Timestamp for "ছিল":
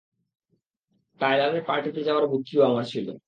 2.85-3.07